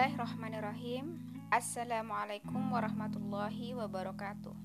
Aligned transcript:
Bismillahirrahmanirrahim. 0.00 1.20
Assalamualaikum 1.52 2.72
warahmatullahi 2.72 3.76
wabarakatuh. 3.76 4.56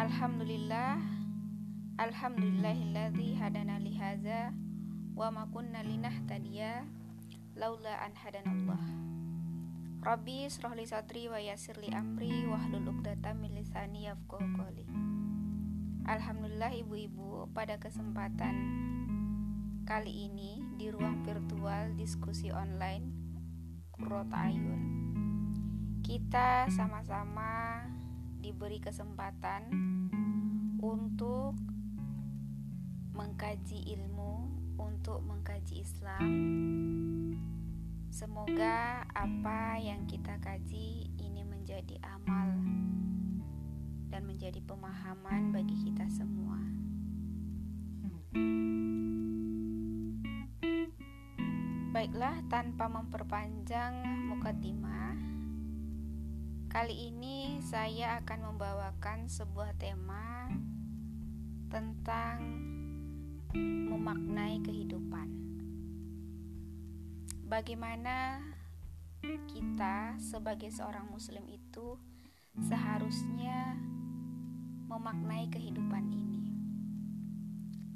Alhamdulillah 0.00 1.04
Alhamdulillahilladzi 2.00 3.36
hadana 3.36 3.76
lihaza 3.76 4.56
Wa 5.12 5.28
ma 5.28 5.44
kunna 5.52 5.84
linahtadiya 5.84 6.88
Laula 7.60 7.92
an 8.00 8.16
hadanallah 8.16 8.80
Rabbi 10.00 10.48
srohli 10.48 10.88
satri 10.88 11.28
wa 11.28 11.36
yasir 11.36 11.76
li 11.76 11.92
amri 11.92 12.48
Wahlul 12.48 12.88
uqdata 12.88 13.36
min 13.36 13.52
lisani 13.52 14.08
yafqahu 14.08 14.64
Alhamdulillah 16.08 16.72
ibu-ibu 16.72 17.52
pada 17.52 17.76
kesempatan 17.76 18.64
kali 19.84 20.32
ini 20.32 20.64
di 20.80 20.88
ruang 20.88 21.20
virtual 21.20 21.92
diskusi 22.00 22.48
online 22.48 23.15
Kurot 23.96 24.28
Ayun 24.28 24.82
Kita 26.04 26.68
sama-sama 26.68 27.80
diberi 28.44 28.76
kesempatan 28.76 29.72
untuk 30.76 31.56
mengkaji 33.16 33.96
ilmu, 33.96 34.52
untuk 34.76 35.24
mengkaji 35.24 35.80
Islam. 35.80 36.28
Semoga 38.12 39.08
apa 39.16 39.80
yang 39.80 40.04
kita 40.04 40.36
kaji 40.44 41.10
ini 41.16 41.42
menjadi 41.48 41.96
amal 42.04 42.52
dan 44.12 44.22
menjadi 44.28 44.60
pemahaman 44.62 45.56
bagi 45.56 45.74
kita 45.88 46.04
semua. 46.12 46.60
Baiklah, 51.96 52.44
tanpa 52.52 52.92
memperpanjang 52.92 54.04
mukadimah, 54.28 55.16
kali 56.68 57.08
ini 57.08 57.56
saya 57.64 58.20
akan 58.20 58.52
membawakan 58.52 59.32
sebuah 59.32 59.72
tema 59.80 60.52
tentang 61.72 62.36
memaknai 63.88 64.60
kehidupan. 64.60 65.28
Bagaimana 67.48 68.44
kita 69.48 70.20
sebagai 70.20 70.68
seorang 70.68 71.08
muslim 71.08 71.48
itu 71.48 71.96
seharusnya 72.60 73.72
memaknai 74.84 75.48
kehidupan 75.48 76.12
ini. 76.12 76.44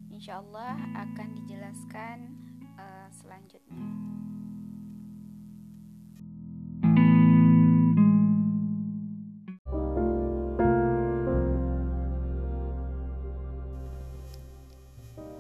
Insya 0.09 0.41
Allah 0.41 0.81
akan 0.97 1.37
dijelaskan 1.37 2.40
selanjutnya. 3.11 3.85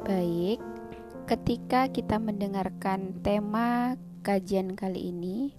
Baik, 0.01 0.59
ketika 1.31 1.87
kita 1.87 2.19
mendengarkan 2.19 3.23
tema 3.23 3.95
kajian 4.27 4.75
kali 4.75 5.15
ini, 5.15 5.55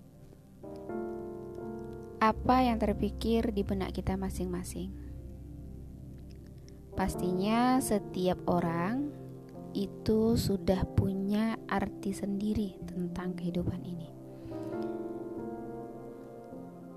apa 2.21 2.61
yang 2.61 2.77
terpikir 2.77 3.49
di 3.49 3.65
benak 3.65 3.95
kita 3.95 4.13
masing-masing? 4.19 4.91
Pastinya, 6.93 7.81
setiap 7.81 8.45
orang 8.45 9.09
itu 9.73 10.37
sudah 10.37 10.85
punya 10.93 11.40
arti 11.71 12.11
sendiri 12.11 12.75
tentang 12.83 13.31
kehidupan 13.39 13.79
ini. 13.87 14.11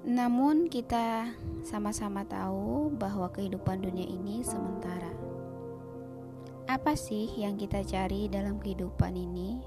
Namun, 0.05 0.69
kita 0.69 1.33
sama-sama 1.65 2.27
tahu 2.29 2.93
bahwa 2.93 3.31
kehidupan 3.33 3.81
dunia 3.81 4.05
ini 4.05 4.45
sementara. 4.45 5.15
Apa 6.69 6.93
sih 6.93 7.31
yang 7.39 7.57
kita 7.57 7.81
cari 7.87 8.29
dalam 8.29 8.61
kehidupan 8.61 9.17
ini? 9.17 9.63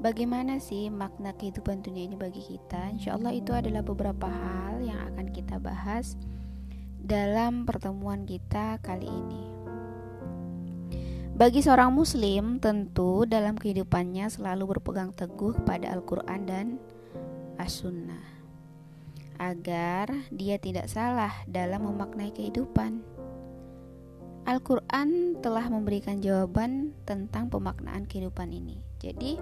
Bagaimana 0.00 0.56
sih 0.56 0.88
makna 0.88 1.36
kehidupan 1.36 1.84
dunia 1.84 2.08
ini 2.08 2.16
bagi 2.16 2.40
kita? 2.40 2.96
Insya 2.96 3.20
Allah, 3.20 3.36
itu 3.36 3.52
adalah 3.52 3.84
beberapa 3.84 4.24
hal 4.24 4.80
yang 4.80 4.96
akan 5.12 5.28
kita 5.28 5.60
bahas 5.60 6.16
dalam 6.96 7.68
pertemuan 7.68 8.24
kita 8.24 8.80
kali 8.80 9.04
ini. 9.04 9.49
Bagi 11.40 11.64
seorang 11.64 11.96
muslim, 11.96 12.60
tentu 12.60 13.24
dalam 13.24 13.56
kehidupannya 13.56 14.28
selalu 14.28 14.76
berpegang 14.76 15.16
teguh 15.16 15.56
pada 15.64 15.88
Al-Quran 15.88 16.44
dan 16.44 16.66
As-Sunnah 17.56 18.44
agar 19.40 20.12
dia 20.28 20.60
tidak 20.60 20.92
salah 20.92 21.32
dalam 21.48 21.88
memaknai 21.88 22.28
kehidupan. 22.36 23.00
Al-Quran 24.44 25.40
telah 25.40 25.64
memberikan 25.72 26.20
jawaban 26.20 26.92
tentang 27.08 27.48
pemaknaan 27.48 28.04
kehidupan 28.04 28.52
ini. 28.52 28.76
Jadi, 29.00 29.40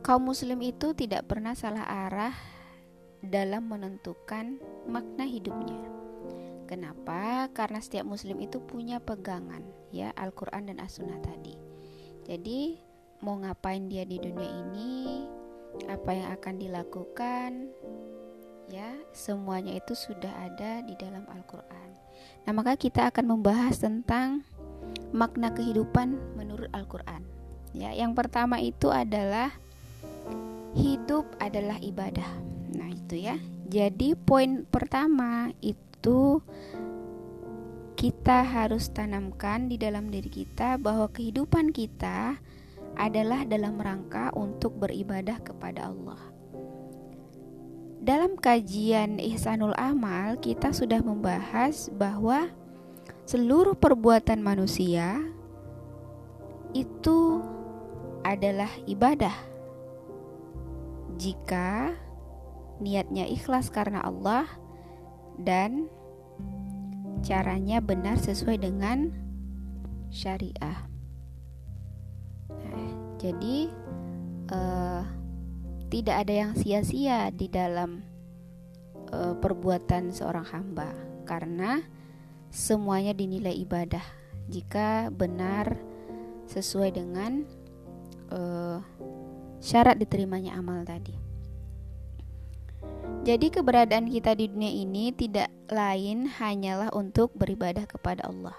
kaum 0.00 0.32
Muslim 0.32 0.64
itu 0.64 0.96
tidak 0.96 1.28
pernah 1.28 1.52
salah 1.52 1.84
arah 2.08 2.32
dalam 3.20 3.68
menentukan 3.68 4.56
makna 4.88 5.28
hidupnya. 5.28 5.99
Kenapa? 6.70 7.50
Karena 7.50 7.82
setiap 7.82 8.06
muslim 8.06 8.38
itu 8.38 8.62
punya 8.62 9.02
pegangan 9.02 9.66
ya 9.90 10.14
Al-Qur'an 10.14 10.70
dan 10.70 10.78
As-Sunnah 10.78 11.18
tadi. 11.18 11.58
Jadi, 12.30 12.78
mau 13.26 13.34
ngapain 13.42 13.90
dia 13.90 14.06
di 14.06 14.22
dunia 14.22 14.46
ini, 14.46 15.26
apa 15.90 16.14
yang 16.14 16.30
akan 16.30 16.54
dilakukan, 16.62 17.50
ya, 18.70 18.94
semuanya 19.10 19.74
itu 19.74 19.98
sudah 19.98 20.30
ada 20.46 20.78
di 20.86 20.94
dalam 20.94 21.26
Al-Qur'an. 21.26 21.90
Nah, 22.46 22.52
maka 22.54 22.78
kita 22.78 23.10
akan 23.10 23.34
membahas 23.34 23.82
tentang 23.82 24.46
makna 25.10 25.50
kehidupan 25.50 26.38
menurut 26.38 26.70
Al-Qur'an. 26.70 27.26
Ya, 27.74 27.90
yang 27.90 28.14
pertama 28.14 28.62
itu 28.62 28.94
adalah 28.94 29.50
hidup 30.78 31.26
adalah 31.42 31.82
ibadah. 31.82 32.30
Nah, 32.78 32.94
itu 32.94 33.26
ya. 33.26 33.34
Jadi 33.66 34.14
poin 34.14 34.66
pertama 34.66 35.50
itu 35.62 35.89
itu 36.00 36.40
kita 37.92 38.40
harus 38.40 38.88
tanamkan 38.88 39.68
di 39.68 39.76
dalam 39.76 40.08
diri 40.08 40.32
kita 40.32 40.80
bahwa 40.80 41.12
kehidupan 41.12 41.76
kita 41.76 42.40
adalah 42.96 43.44
dalam 43.44 43.76
rangka 43.76 44.32
untuk 44.32 44.80
beribadah 44.80 45.36
kepada 45.44 45.92
Allah. 45.92 46.16
Dalam 48.00 48.40
kajian 48.40 49.20
Ihsanul 49.20 49.76
Amal, 49.76 50.40
kita 50.40 50.72
sudah 50.72 51.04
membahas 51.04 51.92
bahwa 51.92 52.48
seluruh 53.28 53.76
perbuatan 53.76 54.40
manusia 54.40 55.20
itu 56.72 57.44
adalah 58.24 58.72
ibadah. 58.88 59.36
Jika 61.20 61.92
niatnya 62.80 63.28
ikhlas 63.28 63.68
karena 63.68 64.00
Allah, 64.00 64.48
dan 65.42 65.90
caranya 67.20 67.80
benar 67.84 68.16
sesuai 68.16 68.60
dengan 68.60 69.12
syariah. 70.08 70.88
Nah, 72.48 72.90
jadi 73.20 73.68
uh, 74.50 75.02
tidak 75.90 76.16
ada 76.26 76.34
yang 76.46 76.52
sia-sia 76.56 77.28
di 77.34 77.50
dalam 77.50 78.00
uh, 79.12 79.34
perbuatan 79.36 80.14
seorang 80.14 80.46
hamba 80.48 80.90
karena 81.28 81.82
semuanya 82.50 83.14
dinilai 83.14 83.54
ibadah 83.62 84.02
jika 84.50 85.12
benar 85.14 85.78
sesuai 86.50 86.90
dengan 86.90 87.46
uh, 88.34 88.82
syarat 89.62 90.00
diterimanya 90.00 90.58
amal 90.58 90.82
tadi. 90.82 91.19
Jadi 93.20 93.52
keberadaan 93.52 94.08
kita 94.08 94.32
di 94.32 94.48
dunia 94.48 94.72
ini 94.72 95.12
tidak 95.12 95.52
lain 95.68 96.24
hanyalah 96.24 96.88
untuk 96.96 97.36
beribadah 97.36 97.84
kepada 97.84 98.24
Allah. 98.24 98.56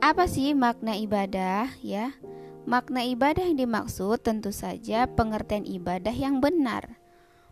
Apa 0.00 0.24
sih 0.24 0.56
makna 0.56 0.96
ibadah 0.96 1.68
ya? 1.84 2.16
Makna 2.64 3.04
ibadah 3.04 3.44
yang 3.44 3.60
dimaksud 3.60 4.24
tentu 4.24 4.56
saja 4.56 5.04
pengertian 5.04 5.68
ibadah 5.68 6.12
yang 6.12 6.40
benar. 6.40 6.96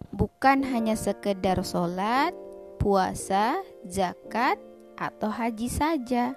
Bukan 0.08 0.64
hanya 0.64 0.96
sekedar 0.96 1.60
sholat, 1.60 2.32
puasa, 2.80 3.60
zakat, 3.84 4.56
atau 4.96 5.28
haji 5.28 5.68
saja. 5.68 6.32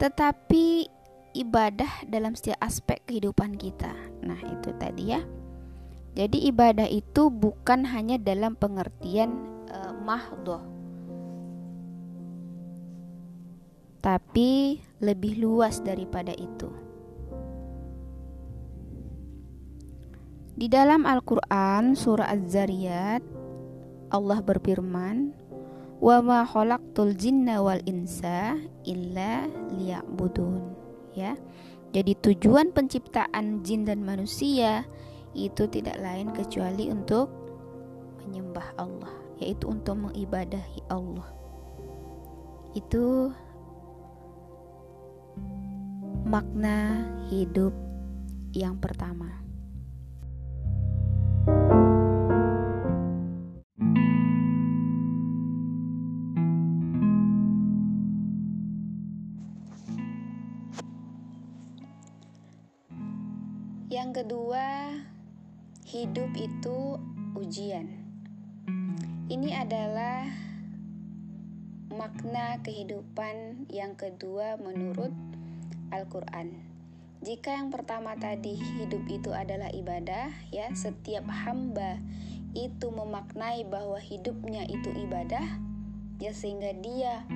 Tetapi 0.00 0.88
ibadah 1.36 2.08
dalam 2.08 2.32
setiap 2.32 2.56
aspek 2.64 3.04
kehidupan 3.04 3.60
kita. 3.60 3.92
Nah, 4.24 4.40
itu 4.48 4.72
tadi 4.80 5.12
ya. 5.12 5.20
Jadi 6.12 6.44
ibadah 6.52 6.88
itu 6.88 7.32
bukan 7.32 7.88
hanya 7.88 8.20
dalam 8.20 8.52
pengertian 8.52 9.32
uh, 9.72 9.96
mahdoh 10.04 10.72
tapi 14.02 14.82
lebih 14.98 15.38
luas 15.38 15.78
daripada 15.78 16.34
itu. 16.34 16.68
Di 20.52 20.68
dalam 20.68 21.08
Al-Qur'an 21.08 21.96
surah 21.96 22.28
Az-Zariyat 22.28 23.22
Allah 24.12 24.44
berfirman, 24.44 25.32
"Wa 26.02 26.20
ma 26.20 26.44
khalaqtul 26.44 27.16
jinna 27.16 27.64
wal 27.64 27.80
insa 27.88 28.60
illa 28.84 29.48
liya'budun." 29.72 30.60
Ya. 31.16 31.38
Jadi 31.96 32.12
tujuan 32.20 32.74
penciptaan 32.74 33.64
jin 33.64 33.88
dan 33.88 34.04
manusia 34.04 34.84
itu 35.32 35.64
tidak 35.68 35.96
lain 36.00 36.28
kecuali 36.32 36.92
untuk 36.92 37.28
menyembah 38.22 38.68
Allah, 38.76 39.12
yaitu 39.40 39.68
untuk 39.68 39.96
mengibadahi 39.98 40.80
Allah. 40.92 41.28
Itu 42.72 43.32
makna 46.28 47.04
hidup 47.28 47.72
yang 48.52 48.76
pertama. 48.80 49.42
Yang 63.92 64.24
kedua, 64.24 64.81
hidup 65.92 66.32
itu 66.40 66.96
ujian. 67.36 67.84
Ini 69.28 69.60
adalah 69.60 70.24
makna 71.92 72.64
kehidupan 72.64 73.68
yang 73.68 73.92
kedua 73.92 74.56
menurut 74.56 75.12
Al-Qur'an. 75.92 76.64
Jika 77.20 77.60
yang 77.60 77.68
pertama 77.68 78.16
tadi 78.16 78.56
hidup 78.56 79.04
itu 79.04 79.36
adalah 79.36 79.68
ibadah, 79.68 80.32
ya, 80.48 80.72
setiap 80.72 81.28
hamba 81.28 82.00
itu 82.56 82.88
memaknai 82.88 83.68
bahwa 83.68 84.00
hidupnya 84.00 84.64
itu 84.64 84.88
ibadah, 84.96 85.44
ya 86.16 86.32
sehingga 86.32 86.72
dia 86.80 87.28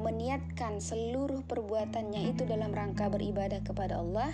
meniatkan 0.00 0.80
seluruh 0.80 1.44
perbuatannya 1.44 2.32
itu 2.32 2.48
dalam 2.48 2.72
rangka 2.72 3.12
beribadah 3.12 3.60
kepada 3.60 4.00
Allah. 4.00 4.32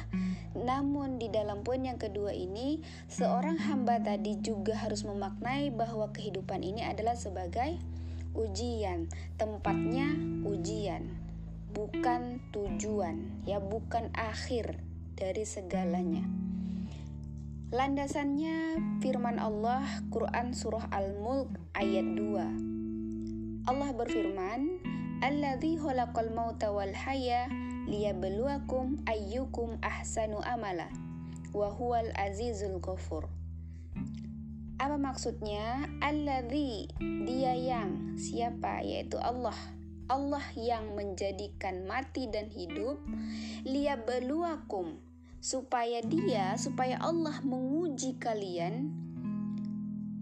Namun 0.54 1.18
di 1.18 1.30
dalam 1.30 1.66
poin 1.66 1.82
yang 1.82 1.98
kedua 1.98 2.30
ini, 2.34 2.82
seorang 3.10 3.58
hamba 3.58 3.98
tadi 3.98 4.38
juga 4.38 4.78
harus 4.78 5.02
memaknai 5.02 5.74
bahwa 5.74 6.10
kehidupan 6.14 6.62
ini 6.62 6.86
adalah 6.86 7.18
sebagai 7.18 7.78
ujian, 8.38 9.10
tempatnya 9.34 10.06
ujian, 10.46 11.10
bukan 11.74 12.38
tujuan, 12.54 13.42
ya 13.42 13.58
bukan 13.58 14.14
akhir 14.14 14.78
dari 15.18 15.42
segalanya. 15.42 16.22
Landasannya 17.68 18.80
firman 19.04 19.36
Allah 19.36 19.84
Quran 20.08 20.56
surah 20.56 20.88
Al-Mulk 20.88 21.52
ayat 21.76 22.16
2. 22.16 23.68
Allah 23.68 23.90
berfirman, 23.92 24.80
Alladzi 25.18 25.74
khalaqal 25.74 26.30
mauta 26.30 26.70
wal 26.70 26.94
haya 26.94 27.50
liyabluwakum 27.90 29.02
ayyukum 29.02 29.74
ahsanu 29.82 30.38
amala 30.46 30.86
wa 31.50 31.74
huwal 31.74 32.06
azizul 32.14 32.78
ghafur. 32.78 33.26
Apa 34.78 34.94
maksudnya? 34.94 35.90
Alladzi 35.98 36.86
dia 37.26 37.50
yang 37.58 38.14
siapa 38.14 38.86
yaitu 38.86 39.18
Allah. 39.18 39.58
Allah 40.06 40.46
yang 40.54 40.94
menjadikan 40.94 41.82
mati 41.82 42.30
dan 42.30 42.46
hidup 42.54 43.02
liyabluwakum 43.66 45.02
supaya 45.42 45.98
dia 45.98 46.54
supaya 46.54 46.94
Allah 47.02 47.42
menguji 47.42 48.22
kalian 48.22 48.94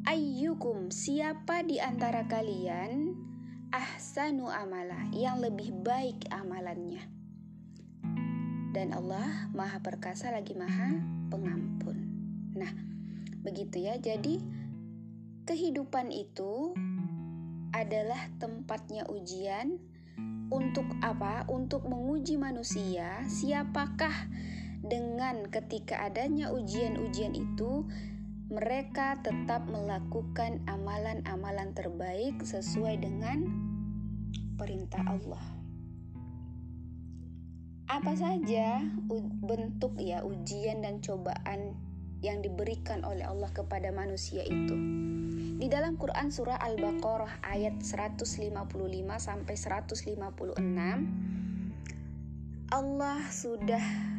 ayyukum 0.08 0.88
siapa 0.88 1.62
di 1.62 1.78
antara 1.84 2.24
kalian 2.26 3.25
ahsanu 3.72 4.46
amala 4.50 5.08
yang 5.14 5.42
lebih 5.42 5.74
baik 5.82 6.28
amalannya. 6.30 7.02
Dan 8.76 8.92
Allah 8.92 9.48
Maha 9.56 9.80
Perkasa 9.80 10.28
lagi 10.28 10.52
Maha 10.52 11.00
Pengampun. 11.32 11.96
Nah, 12.52 12.68
begitu 13.40 13.80
ya. 13.80 13.96
Jadi 13.96 14.38
kehidupan 15.48 16.12
itu 16.12 16.76
adalah 17.72 18.28
tempatnya 18.36 19.08
ujian 19.08 19.80
untuk 20.52 20.86
apa? 21.00 21.48
Untuk 21.48 21.88
menguji 21.88 22.36
manusia 22.36 23.24
siapakah 23.26 24.28
dengan 24.86 25.50
ketika 25.50 26.06
adanya 26.06 26.54
ujian-ujian 26.54 27.34
itu 27.34 27.88
mereka 28.46 29.18
tetap 29.26 29.66
melakukan 29.66 30.62
amalan-amalan 30.70 31.74
terbaik 31.74 32.38
sesuai 32.46 33.02
dengan 33.02 33.42
perintah 34.54 35.02
Allah. 35.02 35.42
Apa 37.90 38.14
saja 38.14 38.82
bentuk 39.42 39.98
ya 39.98 40.22
ujian 40.22 40.82
dan 40.82 41.02
cobaan 41.02 41.74
yang 42.22 42.38
diberikan 42.38 43.02
oleh 43.02 43.26
Allah 43.26 43.50
kepada 43.50 43.90
manusia 43.90 44.46
itu? 44.46 44.74
Di 45.58 45.66
dalam 45.66 45.98
Quran 45.98 46.30
surah 46.30 46.62
Al-Baqarah 46.62 47.42
ayat 47.50 47.82
155 47.82 48.46
sampai 49.18 49.54
156 49.58 50.54
Allah 52.70 53.18
sudah 53.30 54.15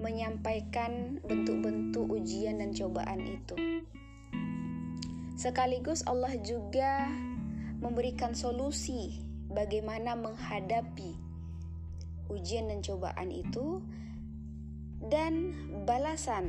menyampaikan 0.00 1.20
bentuk-bentuk 1.20 2.08
ujian 2.08 2.58
dan 2.58 2.72
cobaan 2.72 3.20
itu. 3.20 3.56
Sekaligus 5.36 6.00
Allah 6.08 6.36
juga 6.40 7.08
memberikan 7.80 8.32
solusi 8.32 9.20
bagaimana 9.48 10.16
menghadapi 10.16 11.16
ujian 12.32 12.72
dan 12.72 12.80
cobaan 12.80 13.28
itu 13.28 13.84
dan 15.00 15.56
balasan 15.88 16.46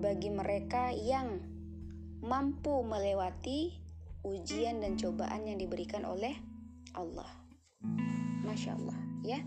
bagi 0.00 0.28
mereka 0.28 0.92
yang 0.92 1.40
mampu 2.22 2.84
melewati 2.84 3.72
ujian 4.22 4.78
dan 4.78 4.94
cobaan 4.94 5.48
yang 5.48 5.58
diberikan 5.58 6.06
oleh 6.06 6.36
Allah. 6.94 7.28
Masya 8.46 8.78
Allah, 8.78 8.98
ya. 9.26 9.40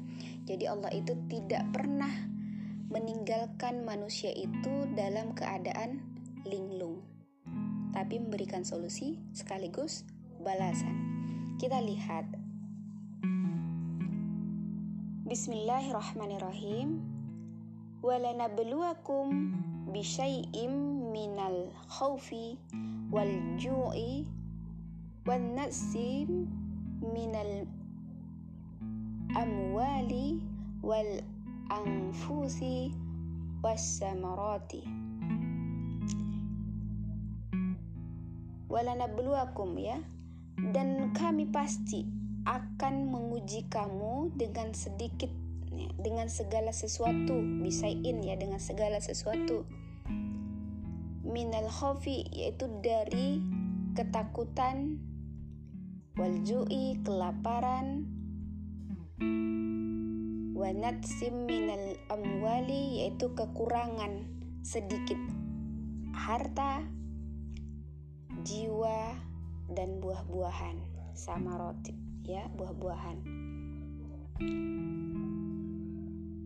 Jadi 0.43 0.65
Allah 0.67 0.91
itu 0.91 1.13
tidak 1.31 1.63
pernah 1.71 2.34
meninggalkan 2.95 3.83
manusia 3.83 4.31
itu 4.31 4.87
dalam 4.95 5.35
keadaan 5.35 5.99
linglung, 6.47 7.03
tapi 7.91 8.23
memberikan 8.23 8.63
solusi 8.63 9.19
sekaligus 9.35 10.07
balasan. 10.39 10.95
Kita 11.59 11.83
lihat. 11.83 12.23
Bismillahirrahmanirrahim. 15.27 17.03
Walanabluwakum 17.99 19.27
bisyai'im 19.91 20.71
minal 21.11 21.75
khawfi 21.91 22.55
wal 23.11 23.35
ju'i 23.59 24.23
wan 25.27 25.51
nasim 25.51 26.47
minal 27.03 27.67
amwali 29.35 30.39
wal 30.79 31.34
anfusi 31.69 32.93
wassamarati. 33.63 34.85
Walanabluwakum 38.69 39.77
ya. 39.79 39.97
Dan 40.55 41.13
kami 41.13 41.49
pasti 41.49 42.05
akan 42.45 43.09
menguji 43.11 43.67
kamu 43.67 44.35
dengan 44.37 44.71
sedikit 44.77 45.29
dengan 45.99 46.29
segala 46.29 46.71
sesuatu. 46.71 47.41
Bisain 47.61 48.21
ya 48.21 48.35
dengan 48.37 48.61
segala 48.61 49.01
sesuatu. 49.01 49.65
Minal 51.25 51.67
khofi 51.73 52.29
yaitu 52.31 52.69
dari 52.79 53.41
ketakutan 53.97 55.01
waljui 56.15 56.99
kelaparan 57.03 58.07
wanatsim 60.55 61.43
minal 61.43 61.99
amwali 62.07 63.03
yaitu 63.03 63.27
kekurangan 63.35 64.23
sedikit 64.63 65.19
harta, 66.15 66.79
jiwa 68.47 69.19
dan 69.75 69.99
buah-buahan 69.99 70.79
sama 71.11 71.59
roti 71.59 71.91
ya 72.23 72.47
buah-buahan. 72.55 73.17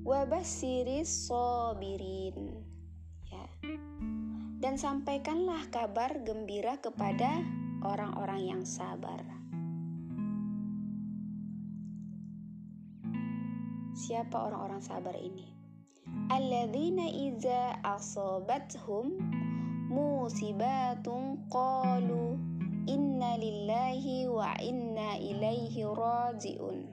Wabasiri 0.01 1.05
sobirin 1.05 2.65
ya. 3.29 3.45
Dan 4.59 4.81
sampaikanlah 4.81 5.69
kabar 5.69 6.25
gembira 6.25 6.81
kepada 6.81 7.45
orang-orang 7.85 8.57
yang 8.57 8.63
sabar 8.65 9.38
Siapa 14.09 14.41
orang-orang 14.41 14.81
sabar 14.81 15.13
ini? 15.13 15.59
alladzina 16.29 17.05
iza 17.09 17.77
asabathum 17.85 19.17
musibatun 19.89 21.45
qalu 21.49 22.37
inna 22.89 23.37
lillahi 23.37 24.25
wa 24.29 24.53
inna 24.61 25.17
ilaihi 25.17 25.85
rajiun 25.85 26.89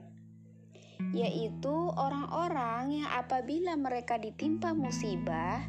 yaitu 1.13 1.75
orang-orang 1.93 3.05
yang 3.05 3.09
apabila 3.13 3.77
mereka 3.77 4.17
ditimpa 4.17 4.73
musibah 4.73 5.65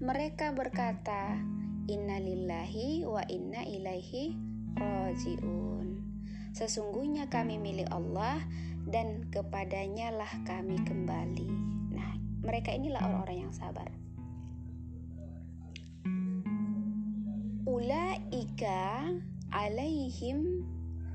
mereka 0.00 0.52
berkata 0.52 1.40
inna 1.88 2.20
lillahi 2.20 3.04
wa 3.08 3.24
inna 3.28 3.64
ilaihi 3.64 4.36
rajiun 4.76 6.04
sesungguhnya 6.52 7.28
kami 7.32 7.56
milik 7.56 7.88
Allah 7.92 8.40
dan 8.86 9.26
kepadanya 9.34 10.14
lah 10.14 10.32
kami 10.46 10.78
kembali 10.86 11.48
nah 11.92 12.10
mereka 12.42 12.70
inilah 12.72 13.02
orang-orang 13.02 13.46
yang 13.46 13.54
sabar 13.54 13.90
ulaika 17.66 19.10
alaihim 19.50 20.62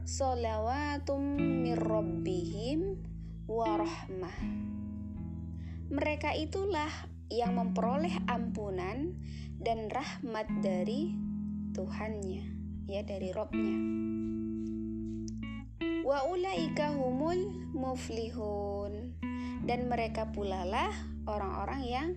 salawatum 0.03 1.39
warahmah. 3.51 4.37
Mereka 5.91 6.39
itulah 6.39 6.91
yang 7.27 7.59
memperoleh 7.59 8.15
ampunan 8.31 9.11
dan 9.59 9.91
rahmat 9.91 10.47
dari 10.63 11.11
Tuhannya, 11.75 12.43
ya 12.87 13.03
dari 13.03 13.29
Robnya. 13.35 13.75
Wa 16.11 16.27
ulaika 16.27 16.91
humul 16.91 17.71
muflihun. 17.71 19.15
Dan 19.63 19.87
mereka 19.87 20.27
pula 20.35 20.67
lah 20.67 20.91
orang-orang 21.23 21.81
yang 21.87 22.09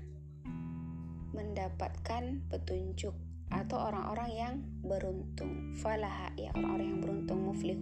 mendapatkan 1.31 2.43
petunjuk 2.51 3.15
atau 3.55 3.79
orang-orang 3.79 4.31
yang 4.35 4.55
beruntung. 4.83 5.79
Falah 5.79 6.35
ya 6.35 6.51
orang-orang 6.59 6.87
yang 6.91 7.01
beruntung 7.07 7.39
muflih 7.47 7.79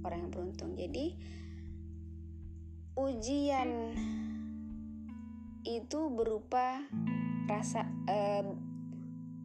orang 0.00 0.24
yang 0.24 0.32
beruntung. 0.32 0.72
Jadi 0.80 1.12
ujian 2.96 3.68
itu 5.68 6.00
berupa 6.08 6.88
rasa 7.44 7.84
eh, 8.08 8.48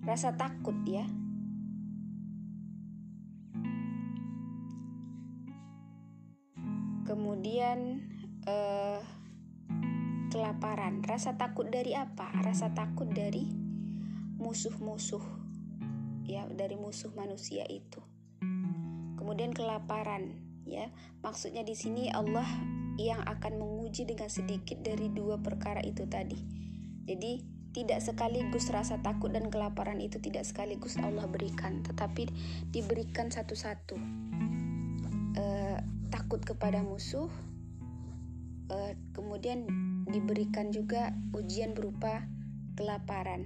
rasa 0.08 0.40
takut 0.40 0.80
ya 0.88 1.04
kemudian 7.04 8.04
eh, 8.48 9.00
kelaparan 10.34 11.06
rasa 11.06 11.38
takut 11.38 11.70
dari 11.70 11.94
apa 11.94 12.34
rasa 12.42 12.74
takut 12.74 13.06
dari 13.06 13.46
musuh-musuh 14.42 15.22
ya 16.26 16.48
dari 16.50 16.76
musuh 16.80 17.12
manusia 17.14 17.68
itu. 17.68 18.02
Kemudian 19.20 19.56
kelaparan 19.56 20.36
ya. 20.68 20.92
Maksudnya 21.24 21.64
di 21.64 21.76
sini 21.78 22.12
Allah 22.12 22.48
yang 23.00 23.24
akan 23.24 23.62
menguji 23.62 24.06
dengan 24.06 24.30
sedikit 24.30 24.82
dari 24.84 25.10
dua 25.10 25.40
perkara 25.40 25.80
itu 25.82 26.06
tadi. 26.10 26.38
Jadi 27.04 27.54
tidak 27.74 28.06
sekaligus 28.06 28.70
rasa 28.70 29.02
takut 29.02 29.34
dan 29.34 29.50
kelaparan 29.50 29.98
itu 29.98 30.22
tidak 30.22 30.46
sekaligus 30.46 30.94
Allah 31.02 31.26
berikan, 31.26 31.82
tetapi 31.82 32.30
diberikan 32.70 33.34
satu-satu. 33.34 33.98
Takut 36.24 36.40
kepada 36.40 36.80
musuh, 36.80 37.28
e, 38.72 38.96
kemudian 39.12 39.68
diberikan 40.08 40.72
juga 40.72 41.12
ujian 41.36 41.76
berupa 41.76 42.24
kelaparan. 42.80 43.44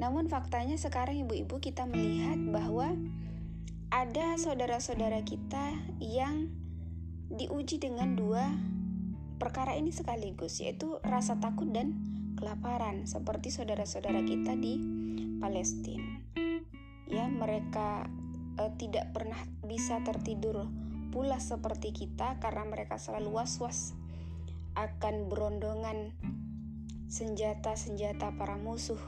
Namun 0.00 0.32
faktanya 0.32 0.80
sekarang 0.80 1.28
ibu-ibu 1.28 1.60
kita 1.60 1.84
melihat 1.84 2.40
bahwa 2.48 2.96
ada 3.92 4.32
saudara-saudara 4.40 5.20
kita 5.28 5.76
yang 6.00 6.48
diuji 7.28 7.76
dengan 7.76 8.16
dua 8.16 8.48
perkara 9.36 9.76
ini 9.76 9.92
sekaligus 9.92 10.56
yaitu 10.64 11.04
rasa 11.04 11.36
takut 11.36 11.68
dan 11.68 12.00
kelaparan 12.40 13.04
seperti 13.04 13.52
saudara-saudara 13.52 14.24
kita 14.24 14.56
di 14.56 14.80
Palestina. 15.36 16.24
Ya, 17.12 17.28
mereka 17.28 18.08
eh, 18.56 18.72
tidak 18.80 19.12
pernah 19.12 19.44
bisa 19.68 20.00
tertidur 20.00 20.64
pula 21.10 21.42
seperti 21.42 21.90
kita 21.90 22.38
karena 22.38 22.64
mereka 22.64 22.96
selalu 22.96 23.42
was-was 23.42 23.98
akan 24.78 25.26
berondongan 25.26 26.14
senjata-senjata 27.10 28.38
para 28.38 28.54
musuh 28.54 29.00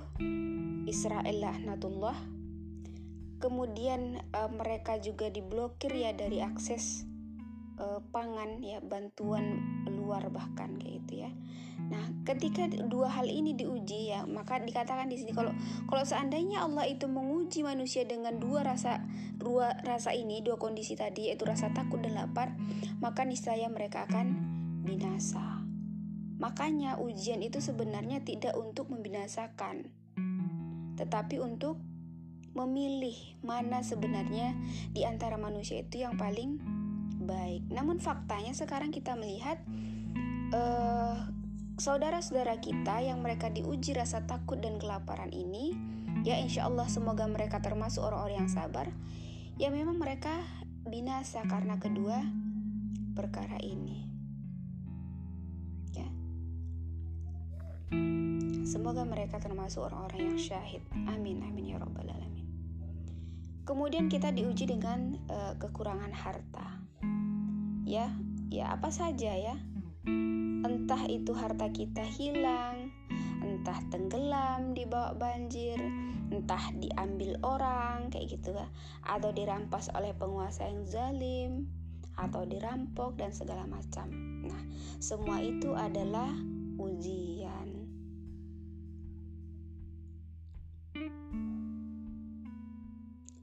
Israel 0.90 1.38
laknatullah. 1.38 2.18
Kemudian 3.38 4.22
uh, 4.34 4.50
mereka 4.50 4.98
juga 4.98 5.30
diblokir 5.30 5.94
ya 5.94 6.10
dari 6.14 6.42
akses 6.42 7.06
uh, 7.78 8.02
pangan 8.10 8.62
ya 8.62 8.82
bantuan 8.82 9.62
luar 10.02 10.26
bahkan 10.34 10.74
kayak 10.74 11.06
gitu 11.06 11.22
ya. 11.22 11.30
Nah, 11.88 12.04
ketika 12.26 12.68
dua 12.68 13.10
hal 13.10 13.26
ini 13.30 13.54
diuji 13.54 14.10
ya, 14.10 14.26
maka 14.26 14.58
dikatakan 14.58 15.06
di 15.06 15.18
sini 15.18 15.30
kalau 15.30 15.54
kalau 15.86 16.04
seandainya 16.04 16.62
Allah 16.62 16.86
itu 16.90 17.06
menguji 17.06 17.62
manusia 17.62 18.02
dengan 18.02 18.42
dua 18.42 18.66
rasa 18.66 19.02
dua 19.38 19.78
rasa 19.86 20.10
ini, 20.12 20.42
dua 20.42 20.58
kondisi 20.58 20.98
tadi 20.98 21.30
yaitu 21.30 21.46
rasa 21.46 21.70
takut 21.70 22.02
dan 22.02 22.18
lapar, 22.18 22.54
maka 22.98 23.22
niscaya 23.22 23.70
mereka 23.70 24.04
akan 24.10 24.26
binasa. 24.82 25.62
Makanya 26.42 26.98
ujian 26.98 27.38
itu 27.38 27.62
sebenarnya 27.62 28.26
tidak 28.26 28.58
untuk 28.58 28.90
membinasakan, 28.90 29.86
tetapi 30.98 31.38
untuk 31.38 31.78
memilih 32.52 33.16
mana 33.40 33.80
sebenarnya 33.80 34.52
di 34.92 35.08
antara 35.08 35.40
manusia 35.40 35.80
itu 35.80 36.04
yang 36.04 36.20
paling 36.20 36.60
baik. 37.24 37.68
Namun 37.70 37.98
faktanya 38.02 38.52
sekarang 38.54 38.90
kita 38.90 39.14
melihat 39.18 39.60
uh, 40.52 41.28
saudara-saudara 41.78 42.58
kita 42.58 43.02
yang 43.02 43.22
mereka 43.22 43.48
diuji 43.48 43.94
rasa 43.96 44.22
takut 44.26 44.58
dan 44.60 44.76
kelaparan 44.76 45.30
ini, 45.30 45.74
ya 46.22 46.38
insya 46.38 46.68
Allah 46.68 46.86
semoga 46.90 47.26
mereka 47.26 47.62
termasuk 47.62 48.02
orang-orang 48.02 48.46
yang 48.46 48.50
sabar. 48.50 48.90
Ya 49.60 49.68
memang 49.68 50.00
mereka 50.00 50.42
binasa 50.88 51.44
karena 51.46 51.78
kedua 51.78 52.24
perkara 53.14 53.60
ini. 53.62 54.12
Semoga 58.72 59.04
mereka 59.04 59.36
termasuk 59.36 59.84
orang-orang 59.84 60.32
yang 60.32 60.40
syahid. 60.40 60.80
Amin, 61.04 61.44
amin 61.44 61.76
ya 61.76 61.76
robbal 61.76 62.08
alamin. 62.08 62.48
Kemudian 63.68 64.08
kita 64.08 64.32
diuji 64.32 64.64
dengan 64.64 65.20
uh, 65.28 65.52
kekurangan 65.60 66.08
harta. 66.08 66.81
Ya, 67.82 68.14
ya 68.48 68.78
apa 68.78 68.88
saja 68.94 69.34
ya. 69.34 69.56
Entah 70.62 71.02
itu 71.10 71.34
harta 71.34 71.70
kita 71.70 72.02
hilang, 72.06 72.90
entah 73.42 73.78
tenggelam 73.90 74.74
di 74.74 74.86
bawah 74.86 75.18
banjir, 75.18 75.78
entah 76.30 76.70
diambil 76.78 77.38
orang 77.42 78.10
kayak 78.10 78.38
gitu 78.38 78.54
ya, 78.54 78.66
atau 79.02 79.34
dirampas 79.34 79.90
oleh 79.94 80.14
penguasa 80.14 80.70
yang 80.70 80.86
zalim, 80.86 81.70
atau 82.14 82.46
dirampok 82.46 83.18
dan 83.18 83.34
segala 83.34 83.66
macam. 83.66 84.10
Nah, 84.46 84.62
semua 85.02 85.42
itu 85.42 85.74
adalah 85.74 86.30
ujian. 86.78 87.82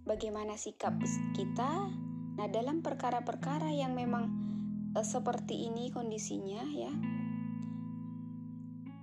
bagaimana 0.09 0.57
sikap 0.57 0.97
kita. 1.37 2.08
Nah, 2.39 2.47
dalam 2.47 2.79
perkara-perkara 2.79 3.67
yang 3.75 3.91
memang 3.91 4.31
uh, 4.95 5.03
seperti 5.03 5.67
ini 5.67 5.91
kondisinya 5.91 6.63
ya, 6.71 6.87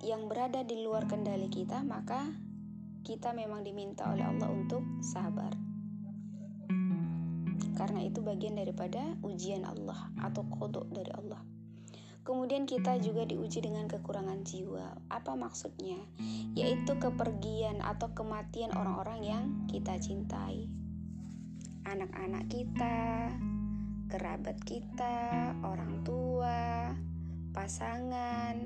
yang 0.00 0.24
berada 0.24 0.64
di 0.64 0.80
luar 0.80 1.04
kendali 1.04 1.52
kita, 1.52 1.84
maka 1.84 2.32
kita 3.04 3.36
memang 3.36 3.60
diminta 3.60 4.08
oleh 4.08 4.24
Allah 4.24 4.48
untuk 4.48 4.80
sabar. 5.04 5.52
Karena 7.76 8.00
itu 8.08 8.24
bagian 8.24 8.56
daripada 8.56 9.04
ujian 9.20 9.68
Allah 9.68 10.08
atau 10.16 10.48
kodok 10.48 10.88
dari 10.88 11.12
Allah. 11.12 11.44
Kemudian 12.24 12.64
kita 12.64 12.96
juga 13.04 13.28
diuji 13.28 13.60
dengan 13.60 13.84
kekurangan 13.84 14.48
jiwa. 14.48 15.12
Apa 15.12 15.36
maksudnya? 15.36 16.00
Yaitu 16.56 16.96
kepergian 16.96 17.84
atau 17.84 18.16
kematian 18.16 18.72
orang-orang 18.72 19.20
yang 19.20 19.44
kita 19.68 20.00
cintai 20.00 20.85
anak-anak 21.86 22.50
kita, 22.50 23.30
kerabat 24.10 24.58
kita, 24.66 25.54
orang 25.62 26.02
tua, 26.02 26.90
pasangan, 27.54 28.58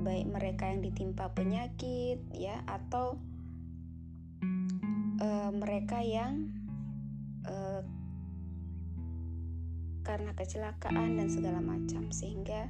baik 0.00 0.26
mereka 0.32 0.72
yang 0.72 0.80
ditimpa 0.80 1.32
penyakit 1.36 2.20
ya 2.32 2.64
atau 2.64 3.20
uh, 5.20 5.50
mereka 5.52 6.00
yang 6.00 6.48
uh, 7.44 7.84
karena 10.04 10.32
kecelakaan 10.36 11.16
dan 11.16 11.28
segala 11.28 11.60
macam 11.60 12.08
sehingga 12.12 12.68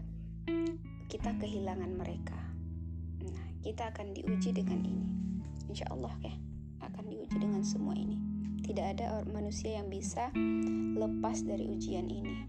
kita 1.10 1.34
kehilangan 1.38 1.94
mereka. 1.94 2.38
Nah, 3.22 3.46
kita 3.62 3.90
akan 3.90 4.14
diuji 4.14 4.50
dengan 4.54 4.82
ini. 4.82 5.08
Insya 5.70 5.90
Allah 5.90 6.14
ya, 6.22 6.34
akan 6.86 7.04
diuji 7.10 7.38
dengan 7.38 7.62
semua 7.66 7.98
ini. 7.98 8.33
Tidak 8.64 8.96
ada 8.96 9.20
manusia 9.28 9.76
yang 9.76 9.92
bisa 9.92 10.32
lepas 10.96 11.44
dari 11.44 11.68
ujian 11.68 12.08
ini. 12.08 12.48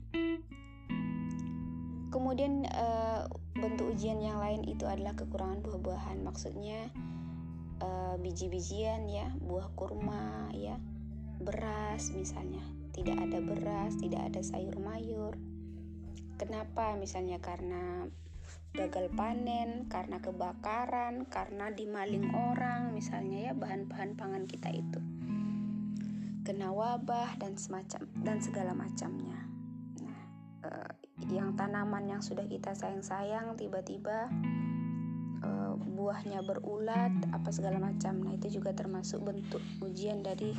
Kemudian 2.07 2.63
uh, 2.72 3.27
bentuk 3.60 3.91
ujian 3.91 4.24
yang 4.24 4.39
lain 4.39 4.63
itu 4.63 4.88
adalah 4.88 5.12
kekurangan 5.19 5.60
buah-buahan. 5.60 6.24
Maksudnya 6.24 6.88
uh, 7.84 8.15
biji-bijian 8.15 9.12
ya, 9.12 9.27
buah 9.43 9.67
kurma 9.75 10.55
ya, 10.55 10.79
beras 11.43 12.15
misalnya. 12.15 12.63
Tidak 12.95 13.19
ada 13.19 13.43
beras, 13.43 14.00
tidak 14.00 14.31
ada 14.31 14.39
sayur 14.39 14.79
mayur. 14.79 15.36
Kenapa? 16.39 16.95
Misalnya 16.95 17.43
karena 17.43 18.07
gagal 18.72 19.12
panen, 19.19 19.91
karena 19.91 20.24
kebakaran, 20.24 21.27
karena 21.27 21.75
dimaling 21.75 22.31
orang, 22.31 22.95
misalnya 22.95 23.51
ya 23.51 23.53
bahan-bahan 23.55 24.15
pangan 24.15 24.48
kita 24.48 24.72
itu 24.72 25.03
kena 26.45 26.69
wabah 26.69 27.41
dan 27.41 27.57
semacam 27.57 28.05
dan 28.21 28.37
segala 28.37 28.77
macamnya. 28.77 29.41
Nah, 29.97 30.19
uh, 30.69 30.91
yang 31.33 31.57
tanaman 31.57 32.05
yang 32.05 32.21
sudah 32.21 32.45
kita 32.45 32.77
sayang-sayang 32.77 33.57
tiba-tiba 33.57 34.29
uh, 35.41 35.73
buahnya 35.73 36.45
berulat 36.45 37.11
apa 37.33 37.49
segala 37.49 37.81
macam. 37.81 38.21
Nah, 38.21 38.37
itu 38.37 38.61
juga 38.61 38.77
termasuk 38.77 39.25
bentuk 39.25 39.65
ujian 39.81 40.21
dari 40.21 40.53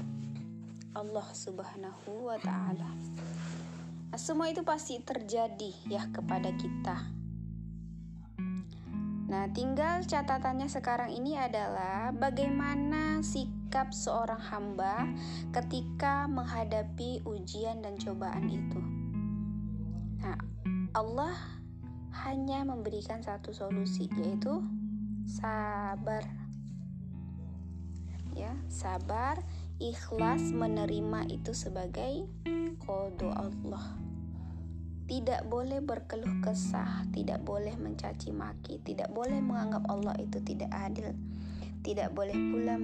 Allah 0.99 1.29
Subhanahu 1.31 2.35
wa 2.35 2.37
taala. 2.43 2.91
Nah, 4.11 4.19
semua 4.19 4.51
itu 4.51 4.67
pasti 4.67 4.99
terjadi 4.99 5.71
ya 5.87 6.03
kepada 6.11 6.51
kita. 6.59 7.16
Nah, 9.27 9.51
tinggal 9.51 10.07
catatannya 10.07 10.71
sekarang 10.71 11.11
ini 11.11 11.35
adalah 11.35 12.15
bagaimana 12.15 13.27
sikap 13.27 13.91
seorang 13.91 14.39
hamba 14.39 15.03
ketika 15.51 16.31
menghadapi 16.31 17.27
ujian 17.27 17.83
dan 17.83 17.99
cobaan 17.99 18.47
itu. 18.47 18.81
Nah, 20.23 20.39
Allah 20.95 21.35
hanya 22.23 22.63
memberikan 22.63 23.19
satu 23.19 23.51
solusi 23.51 24.07
yaitu 24.15 24.63
sabar. 25.27 26.23
Ya, 28.31 28.55
sabar, 28.71 29.43
ikhlas 29.83 30.55
menerima 30.55 31.27
itu 31.35 31.51
sebagai 31.51 32.31
kode 32.79 33.27
Allah 33.27 34.07
tidak 35.07 35.47
boleh 35.47 35.79
berkeluh 35.79 36.43
kesah, 36.43 37.07
tidak 37.15 37.39
boleh 37.47 37.79
mencaci 37.79 38.35
maki, 38.35 38.83
tidak 38.83 39.07
boleh 39.15 39.39
menganggap 39.39 39.87
Allah 39.87 40.19
itu 40.19 40.43
tidak 40.43 40.71
adil, 40.75 41.15
tidak 41.87 42.11
boleh 42.11 42.35
pula 42.35 42.75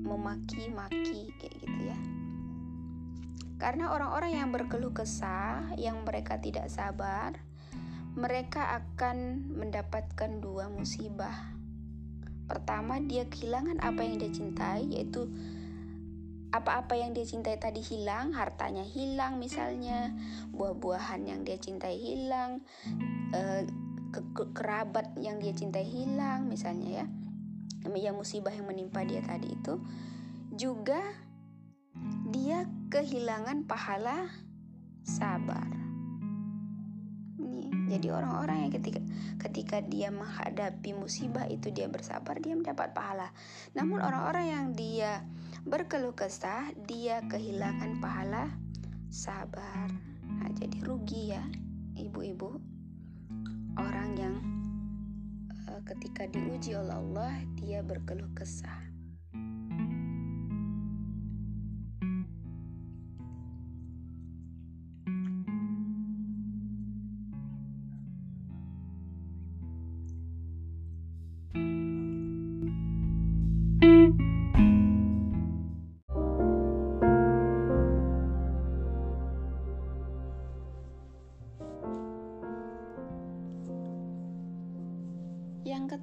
memaki-maki 0.00 1.28
kayak 1.36 1.54
gitu 1.60 1.80
ya. 1.92 1.98
Karena 3.56 3.92
orang-orang 3.92 4.32
yang 4.36 4.48
berkeluh 4.48 4.96
kesah, 4.96 5.76
yang 5.76 6.04
mereka 6.08 6.40
tidak 6.40 6.72
sabar, 6.72 7.36
mereka 8.16 8.80
akan 8.80 9.48
mendapatkan 9.52 10.40
dua 10.40 10.72
musibah. 10.72 11.52
Pertama, 12.48 12.96
dia 13.00 13.28
kehilangan 13.28 13.84
apa 13.84 14.00
yang 14.04 14.16
dia 14.16 14.32
cintai, 14.32 14.88
yaitu 14.88 15.28
apa-apa 16.54 16.94
yang 16.94 17.10
dia 17.12 17.26
cintai 17.26 17.58
tadi 17.58 17.82
hilang, 17.82 18.34
hartanya 18.34 18.86
hilang 18.86 19.38
misalnya, 19.42 20.14
buah-buahan 20.54 21.26
yang 21.26 21.40
dia 21.42 21.58
cintai 21.58 21.98
hilang, 21.98 22.62
eh, 23.34 23.66
ke 24.14 24.44
kerabat 24.54 25.12
yang 25.18 25.42
dia 25.42 25.52
cintai 25.52 25.84
hilang 25.84 26.46
misalnya 26.46 27.04
ya. 27.04 27.06
Yang 27.86 28.16
musibah 28.18 28.50
yang 28.50 28.66
menimpa 28.66 29.06
dia 29.06 29.22
tadi 29.22 29.54
itu 29.54 29.78
juga 30.56 30.98
dia 32.30 32.66
kehilangan 32.90 33.68
pahala 33.68 34.26
sabar. 35.06 35.70
Jadi 37.86 38.10
orang-orang 38.10 38.66
yang 38.66 38.72
ketika 38.74 38.98
ketika 39.46 39.78
dia 39.78 40.10
menghadapi 40.10 40.90
musibah 40.90 41.46
itu 41.46 41.70
dia 41.70 41.86
bersabar, 41.86 42.34
dia 42.42 42.58
mendapat 42.58 42.90
pahala. 42.90 43.30
Namun 43.78 44.02
orang-orang 44.02 44.46
yang 44.50 44.66
dia 44.74 45.22
berkeluh 45.66 46.14
kesah, 46.14 46.70
dia 46.86 47.18
kehilangan 47.26 47.98
pahala 47.98 48.54
sabar. 49.10 49.90
Nah, 50.22 50.46
jadi 50.54 50.78
rugi 50.86 51.34
ya, 51.34 51.42
ibu-ibu. 51.98 52.54
Orang 53.74 54.14
yang 54.14 54.38
uh, 55.66 55.82
ketika 55.82 56.30
diuji 56.30 56.78
oleh 56.78 56.94
Allah, 56.94 57.34
dia 57.58 57.82
berkeluh 57.82 58.30
kesah. 58.38 58.85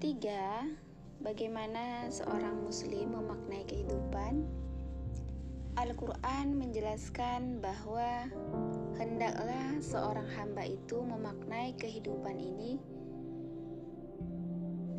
Ketiga, 0.03 0.67
bagaimana 1.23 2.11
seorang 2.11 2.59
muslim 2.59 3.15
memaknai 3.15 3.63
kehidupan? 3.63 4.43
Al-Quran 5.79 6.59
menjelaskan 6.59 7.63
bahwa 7.63 8.27
hendaklah 8.99 9.79
seorang 9.79 10.27
hamba 10.35 10.67
itu 10.67 10.99
memaknai 10.99 11.71
kehidupan 11.79 12.35
ini 12.35 12.83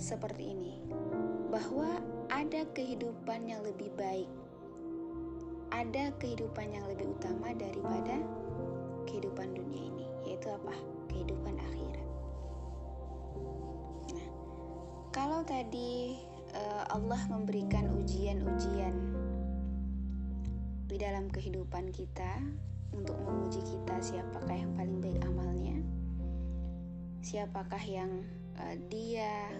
seperti 0.01 0.57
ini, 0.57 0.81
bahwa 1.53 2.01
ada 2.33 2.65
kehidupan 2.73 3.45
yang 3.45 3.61
lebih 3.61 3.93
baik, 4.01 4.33
ada 5.69 6.17
kehidupan 6.17 6.81
yang 6.81 6.89
lebih 6.89 7.13
utama 7.13 7.53
daripada 7.53 8.25
kehidupan 9.05 9.53
dunia 9.53 9.85
ini, 9.85 10.09
yaitu 10.25 10.49
apa? 10.49 10.73
Kehidupan 11.13 11.61
akhirat. 11.61 12.09
Kalau 15.15 15.47
tadi 15.47 16.19
uh, 16.59 16.91
Allah 16.91 17.23
memberikan 17.31 17.87
ujian-ujian 18.03 18.99
di 20.91 20.97
dalam 20.99 21.31
kehidupan 21.31 21.95
kita 21.95 22.43
untuk 22.91 23.15
menguji 23.23 23.63
kita 23.63 23.95
siapakah 24.03 24.59
yang 24.59 24.75
paling 24.75 24.99
baik 24.99 25.23
amalnya, 25.23 25.79
siapakah 27.23 27.79
yang 27.87 28.27
uh, 28.59 28.75
dia 28.91 29.55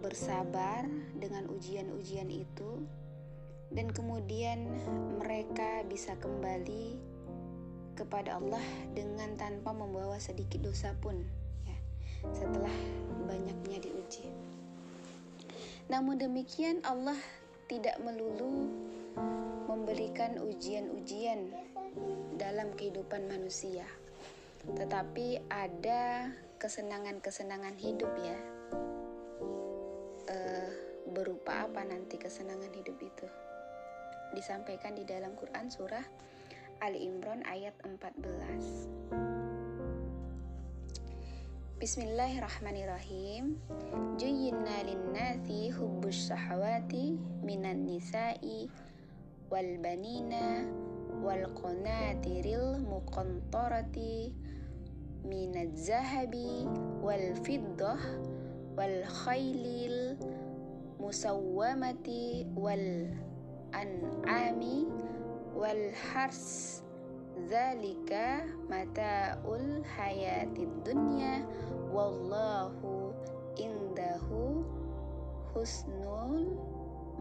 bersabar 0.00 0.88
dengan 1.12 1.52
ujian-ujian 1.52 2.32
itu, 2.32 2.80
dan 3.68 3.92
kemudian 3.92 4.64
mereka 5.20 5.84
bisa 5.84 6.16
kembali 6.16 6.96
kepada 8.00 8.40
Allah 8.40 8.64
dengan 8.96 9.36
tanpa 9.36 9.76
membawa 9.76 10.16
sedikit 10.16 10.64
dosa 10.64 10.96
pun 11.04 11.39
setelah 12.34 12.72
banyaknya 13.24 13.78
diuji. 13.80 14.28
Namun 15.90 16.22
demikian 16.22 16.84
Allah 16.86 17.18
tidak 17.66 17.98
melulu 18.02 18.70
memberikan 19.70 20.38
ujian-ujian 20.42 21.50
dalam 22.38 22.74
kehidupan 22.74 23.26
manusia. 23.30 23.86
Tetapi 24.66 25.50
ada 25.50 26.30
kesenangan-kesenangan 26.58 27.74
hidup 27.78 28.12
ya. 28.20 28.38
E, 30.30 30.36
berupa 31.10 31.66
apa 31.66 31.82
nanti 31.86 32.18
kesenangan 32.18 32.70
hidup 32.74 32.98
itu? 33.02 33.26
Disampaikan 34.34 34.94
di 34.94 35.02
dalam 35.02 35.34
Quran 35.34 35.70
surah 35.70 36.04
Ali 36.82 37.06
Imran 37.06 37.42
ayat 37.46 37.74
14. 37.82 39.29
بسم 41.80 42.02
الله 42.12 42.38
الرحمن 42.38 42.76
الرحيم 42.76 43.56
جيدنا 44.20 44.76
للناس 44.84 45.48
حب 45.80 46.02
الشهوات 46.04 46.92
من 47.40 47.64
النساء 47.64 48.68
والبنين 49.50 50.32
والقناطر 51.24 52.44
المقنطرة 52.44 53.96
من 55.24 55.52
الذهب 55.56 56.34
والفضة 57.00 57.96
والخيل 58.76 59.64
المسومة 61.00 62.08
والأنعام 63.72 64.62
والحرث 65.56 66.82
Zalika 67.48 68.44
mata'ul 68.68 69.80
hayatid 69.96 70.68
dunya 70.84 71.40
wallahu 71.88 73.16
indahu 73.56 74.66
husnul 75.54 76.56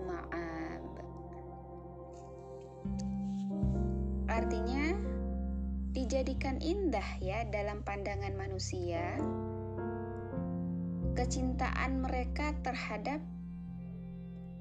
ma'ab. 0.03 0.84
Artinya 4.29 4.93
dijadikan 5.95 6.62
indah 6.62 7.05
ya 7.19 7.43
dalam 7.49 7.82
pandangan 7.82 8.36
manusia 8.38 9.17
kecintaan 11.17 11.99
mereka 11.99 12.55
terhadap 12.63 13.19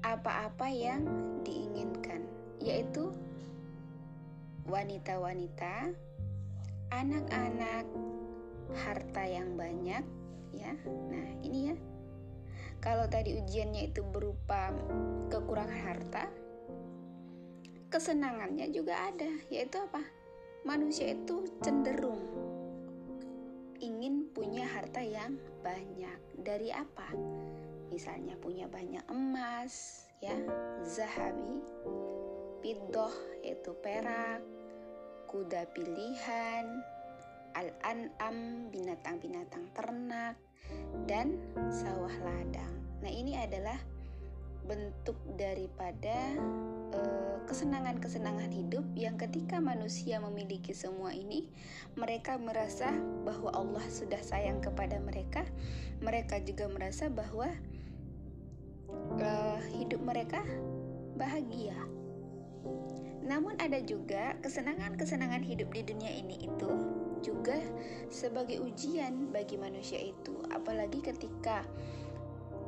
apa-apa 0.03 0.67
yang 0.67 1.05
diinginkan, 1.47 2.27
yaitu 2.59 3.15
wanita-wanita, 4.67 5.93
anak-anak, 6.91 7.85
harta 8.75 9.23
yang 9.23 9.55
banyak, 9.55 10.03
ya. 10.51 10.73
Nah, 10.85 11.27
ini 11.45 11.71
ya. 11.71 11.75
Kalau 12.79 13.07
tadi 13.11 13.35
ujiannya 13.35 13.91
itu 13.91 14.01
berupa 14.07 14.71
kekurangan 15.27 15.81
harta, 15.83 16.23
kesenangannya 17.91 18.71
juga 18.71 19.11
ada, 19.11 19.29
yaitu 19.51 19.79
apa? 19.83 20.03
Manusia 20.63 21.15
itu 21.15 21.47
cenderung 21.63 22.19
ingin 23.79 24.27
punya 24.35 24.67
harta 24.67 24.99
yang 24.99 25.39
banyak. 25.63 26.19
Dari 26.39 26.71
apa? 26.71 27.11
Misalnya 27.89 28.35
punya 28.37 28.67
banyak 28.67 29.03
emas, 29.09 30.05
ya, 30.21 30.35
zahabi, 30.83 31.63
pidoh 32.59 33.11
yaitu 33.41 33.71
perak, 33.79 34.43
kuda 35.31 35.67
pilihan, 35.71 36.65
al-an'am 37.55 38.69
binatang-binatang 38.69 39.65
ternak, 39.73 40.35
dan 41.07 41.39
sawah 41.71 42.13
ladang. 42.23 42.73
Nah, 42.99 43.11
ini 43.11 43.39
adalah 43.39 43.79
bentuk 44.67 45.17
daripada 45.39 46.35
Eh, 46.89 47.37
kesenangan-kesenangan 47.45 48.49
hidup 48.49 48.85
yang 48.97 49.17
ketika 49.17 49.61
manusia 49.61 50.17
memiliki 50.17 50.73
semua 50.73 51.13
ini, 51.13 51.49
mereka 51.93 52.37
merasa 52.41 52.89
bahwa 53.25 53.53
Allah 53.53 53.85
sudah 53.89 54.17
sayang 54.21 54.61
kepada 54.61 54.97
mereka. 54.97 55.45
Mereka 56.01 56.41
juga 56.45 56.65
merasa 56.69 57.09
bahwa 57.09 57.49
uh, 59.21 59.61
hidup 59.73 60.01
mereka 60.01 60.41
bahagia. 61.17 61.77
Namun 63.23 63.59
ada 63.61 63.77
juga 63.83 64.33
kesenangan-kesenangan 64.41 65.45
hidup 65.45 65.69
di 65.69 65.85
dunia 65.85 66.09
ini 66.09 66.49
itu 66.49 66.71
juga 67.19 67.59
sebagai 68.09 68.63
ujian 68.63 69.29
bagi 69.29 69.59
manusia 69.59 69.99
itu, 69.99 70.39
apalagi 70.49 71.03
ketika 71.03 71.67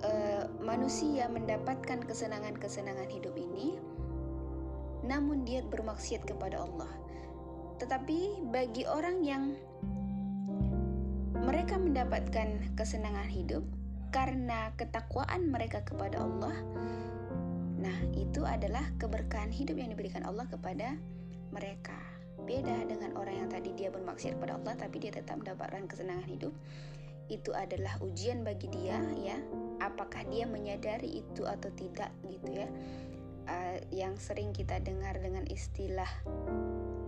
uh, 0.04 0.46
manusia 0.62 1.26
mendapatkan 1.32 2.04
kesenangan-kesenangan 2.06 3.10
hidup 3.10 3.34
ini 3.40 3.80
namun 5.02 5.42
dia 5.46 5.66
bermaksiat 5.66 6.30
kepada 6.30 6.62
Allah. 6.62 6.92
Tetapi 7.82 8.46
bagi 8.54 8.86
orang 8.86 9.26
yang 9.26 9.58
mereka 11.42 11.82
mendapatkan 11.82 12.78
kesenangan 12.78 13.26
hidup 13.26 13.66
karena 14.14 14.70
ketakwaan 14.78 15.50
mereka 15.50 15.82
kepada 15.82 16.22
Allah, 16.22 16.54
nah 17.82 17.98
itu 18.14 18.46
adalah 18.46 18.86
keberkahan 19.02 19.50
hidup 19.50 19.76
yang 19.76 19.90
diberikan 19.90 20.22
Allah 20.24 20.46
kepada 20.48 20.96
mereka. 21.50 21.98
Beda 22.42 22.86
dengan 22.88 23.14
orang 23.18 23.46
yang 23.46 23.50
tadi 23.50 23.74
dia 23.74 23.90
bermaksiat 23.90 24.38
kepada 24.38 24.58
Allah 24.58 24.74
tapi 24.78 24.98
dia 25.02 25.12
tetap 25.14 25.42
mendapatkan 25.42 25.90
kesenangan 25.90 26.26
hidup. 26.30 26.54
Itu 27.28 27.52
adalah 27.58 27.98
ujian 28.02 28.46
bagi 28.46 28.70
dia 28.70 29.02
ya. 29.18 29.38
Apakah 29.82 30.26
dia 30.30 30.46
menyadari 30.46 31.26
itu 31.26 31.44
atau 31.46 31.74
tidak 31.74 32.14
gitu 32.30 32.66
ya 32.66 32.70
uh, 33.48 33.78
yang 33.90 34.16
sering 34.20 34.54
kita 34.54 34.78
dengar 34.84 35.18
dengan 35.18 35.46
istilah 35.50 36.10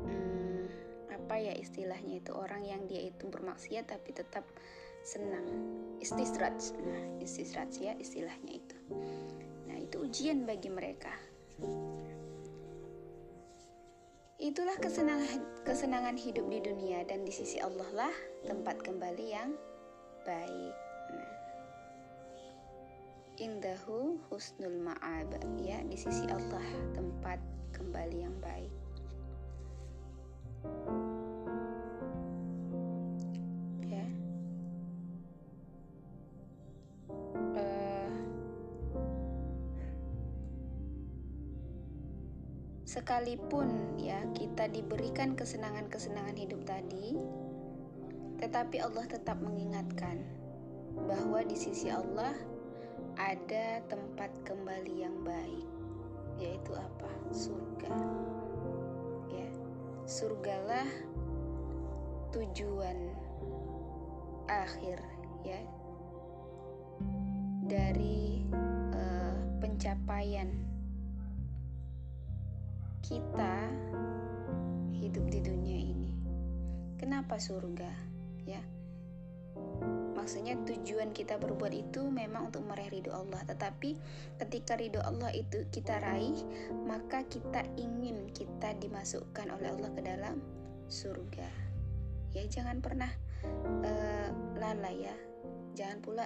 hmm, 0.08 0.66
apa 1.12 1.36
ya 1.38 1.54
istilahnya 1.54 2.24
itu 2.24 2.32
orang 2.34 2.64
yang 2.66 2.82
dia 2.90 3.06
itu 3.06 3.30
bermaksiat 3.30 3.90
tapi 3.92 4.16
tetap 4.16 4.48
senang 5.04 5.46
istisraj 6.00 6.56
nah 6.80 7.04
istisraj 7.20 7.72
ya 7.80 7.94
istilahnya 8.00 8.60
itu 8.64 8.78
nah 9.70 9.78
itu 9.80 10.04
ujian 10.04 10.44
bagi 10.44 10.70
mereka. 10.72 11.14
Itulah 14.44 14.76
kesenangan 14.76 15.64
kesenangan 15.64 16.20
hidup 16.20 16.44
di 16.52 16.60
dunia 16.60 17.08
dan 17.08 17.24
di 17.24 17.32
sisi 17.32 17.64
Allah 17.64 17.88
lah 17.96 18.16
tempat 18.44 18.84
kembali 18.84 19.26
yang 19.32 19.56
baik. 20.28 20.76
Nah 21.16 21.34
indahu 23.40 24.20
husnul 24.28 24.84
ma'ab. 24.84 25.32
Ya 25.64 25.80
di 25.88 25.96
sisi 25.96 26.28
Allah 26.28 26.68
tempat 26.92 27.40
kembali 27.72 28.18
yang 28.20 28.36
baik 28.44 28.74
sekalipun 42.84 43.96
ya 43.96 44.20
kita 44.36 44.68
diberikan 44.68 45.40
kesenangan-kesenangan 45.40 46.36
hidup 46.36 46.62
tadi 46.68 47.16
tetapi 48.44 48.84
Allah 48.84 49.08
tetap 49.08 49.40
mengingatkan 49.40 50.20
bahwa 51.08 51.42
di 51.48 51.56
sisi 51.56 51.88
Allah 51.88 52.36
ada 53.16 53.80
tempat 53.88 54.30
kembali 54.44 55.06
yang 55.06 55.16
baik 55.24 55.68
yaitu 56.42 56.74
apa? 56.74 57.10
Surga. 57.30 57.94
Ya 59.32 59.50
surgalah 60.04 60.90
tujuan 62.34 63.14
akhir 64.50 65.00
ya 65.46 65.62
dari 67.64 68.44
uh, 68.92 69.38
pencapaian 69.62 70.52
kita 73.14 73.70
hidup 74.98 75.30
di 75.30 75.38
dunia 75.46 75.78
ini. 75.78 76.18
Kenapa 76.98 77.38
surga? 77.38 77.94
Ya. 78.50 78.58
Maksudnya 80.18 80.58
tujuan 80.66 81.14
kita 81.14 81.38
berbuat 81.38 81.70
itu 81.78 82.10
memang 82.10 82.50
untuk 82.50 82.66
meraih 82.66 82.90
ridho 82.90 83.14
Allah. 83.14 83.46
Tetapi 83.46 83.94
ketika 84.42 84.74
ridho 84.82 84.98
Allah 85.06 85.30
itu 85.30 85.62
kita 85.70 86.02
raih 86.02 86.42
maka 86.90 87.22
kita 87.30 87.62
ingin 87.78 88.34
kita 88.34 88.74
dimasukkan 88.82 89.46
oleh 89.62 89.70
Allah 89.78 89.94
ke 89.94 90.02
dalam 90.02 90.42
surga. 90.90 91.50
Ya 92.34 92.50
jangan 92.50 92.82
pernah 92.82 93.14
uh, 93.86 94.30
lalai 94.58 95.06
ya. 95.06 95.16
Jangan 95.78 96.02
pula 96.02 96.26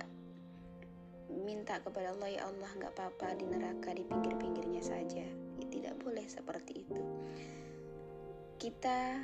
minta 1.28 1.84
kepada 1.84 2.15
Allah 2.15 2.32
ya 2.32 2.41
Allah 2.47 2.71
nggak 2.80 2.95
apa-apa 2.95 3.36
di 3.36 3.45
neraka 3.52 3.91
di 3.91 4.08
pinggir-pinggirnya 4.08 4.80
saja 4.80 5.47
tidak 5.78 5.96
boleh 6.02 6.26
seperti 6.26 6.82
itu 6.82 7.02
kita 8.58 9.22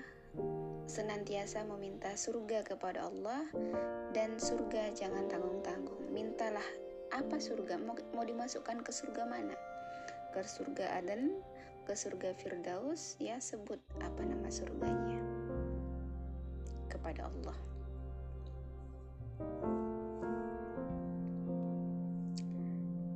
senantiasa 0.89 1.65
meminta 1.65 2.13
surga 2.13 2.65
kepada 2.65 3.05
Allah 3.05 3.45
dan 4.13 4.37
surga 4.37 4.93
jangan 4.93 5.29
tanggung-tanggung. 5.29 6.09
Mintalah 6.09 6.65
apa 7.13 7.37
surga 7.37 7.77
mau, 7.81 7.97
mau 8.13 8.25
dimasukkan 8.25 8.81
ke 8.81 8.91
surga 8.93 9.29
mana? 9.29 9.57
Ke 10.33 10.41
surga 10.41 11.01
Aden, 11.01 11.37
ke 11.85 11.93
surga 11.93 12.33
Firdaus, 12.37 13.17
ya 13.21 13.37
sebut 13.37 13.77
apa 14.01 14.21
nama 14.25 14.49
surganya 14.49 15.21
kepada 16.89 17.29
Allah. 17.29 17.57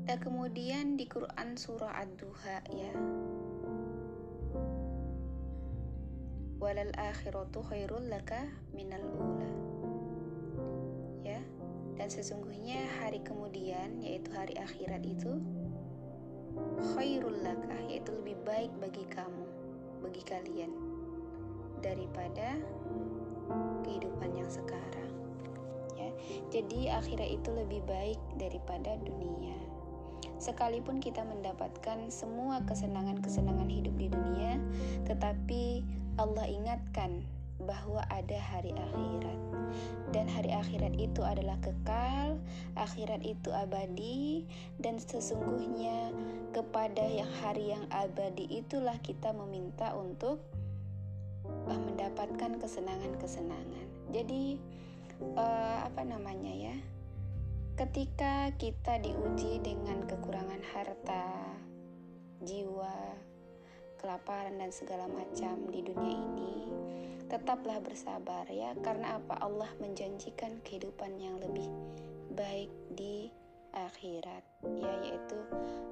Dan 0.08 0.24
kemudian 0.24 0.96
di 0.96 1.04
Quran 1.04 1.60
surah 1.60 1.92
Ad-Duha 2.00 2.64
ya. 2.72 2.96
Walal 6.64 6.96
akhiratu 6.96 7.60
khairul 7.68 8.08
laka 8.08 8.48
minal 8.72 9.04
ula. 9.04 9.52
Ya 11.28 11.44
dan 12.00 12.08
sesungguhnya 12.08 12.88
hari 13.04 13.20
kemudian 13.20 14.00
yaitu 14.00 14.32
hari 14.32 14.56
akhirat 14.56 15.04
itu 15.04 15.44
khairul 16.96 17.44
laka 17.44 17.76
yaitu 17.92 18.16
lebih 18.16 18.40
baik 18.48 18.72
bagi 18.80 19.04
kamu 19.12 19.44
bagi 20.00 20.24
kalian 20.24 20.72
daripada 21.84 22.56
kehidupan 23.84 24.40
yang 24.40 24.48
sekarang. 24.48 25.12
Ya 26.00 26.16
jadi 26.48 26.96
akhirat 26.96 27.28
itu 27.44 27.50
lebih 27.52 27.84
baik 27.84 28.24
daripada 28.40 28.96
dunia 29.04 29.67
sekalipun 30.38 31.02
kita 31.02 31.26
mendapatkan 31.26 32.10
semua 32.14 32.62
kesenangan-kesenangan 32.66 33.70
hidup 33.70 33.96
di 33.98 34.08
dunia 34.10 34.62
tetapi 35.06 35.82
Allah 36.18 36.46
ingatkan 36.50 37.26
bahwa 37.58 38.06
ada 38.14 38.38
hari 38.38 38.70
akhirat 38.74 39.40
dan 40.16 40.26
hari 40.32 40.56
akhirat 40.56 40.96
itu 40.96 41.20
adalah 41.26 41.60
kekal, 41.60 42.40
akhirat 42.80 43.22
itu 43.28 43.52
abadi 43.52 44.48
dan 44.80 45.02
sesungguhnya 45.02 46.16
kepada 46.56 47.04
yang 47.04 47.30
hari 47.44 47.76
yang 47.76 47.84
abadi 47.92 48.48
itulah 48.48 48.96
kita 49.04 49.36
meminta 49.36 49.92
untuk 49.98 50.40
uh, 51.68 51.80
mendapatkan 51.80 52.56
kesenangan-kesenangan. 52.62 53.88
Jadi 54.16 54.62
uh, 55.36 55.84
apa 55.84 56.02
namanya 56.08 56.54
ya? 56.56 56.76
Ketika 57.78 58.50
kita 58.58 58.98
diuji 58.98 59.62
dengan 59.62 60.02
kekurangan 60.10 60.66
harta, 60.74 61.30
jiwa, 62.42 63.14
kelaparan 64.02 64.58
dan 64.58 64.74
segala 64.74 65.06
macam 65.06 65.70
di 65.70 65.86
dunia 65.86 66.18
ini, 66.18 66.66
tetaplah 67.30 67.78
bersabar 67.78 68.50
ya 68.50 68.74
karena 68.82 69.22
apa? 69.22 69.38
Allah 69.46 69.70
menjanjikan 69.78 70.58
kehidupan 70.66 71.22
yang 71.22 71.38
lebih 71.38 71.70
baik 72.34 72.74
di 72.98 73.30
akhirat 73.78 74.42
ya 74.66 74.94
yaitu 75.06 75.38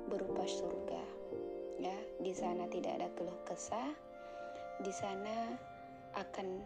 berupa 0.09 0.41
surga 0.41 1.05
ya. 1.77 1.97
Di 2.17 2.33
sana 2.33 2.65
tidak 2.65 2.97
ada 2.97 3.13
keluh 3.13 3.45
kesah 3.45 3.93
di 4.81 4.89
sana 4.89 5.53
akan 6.17 6.65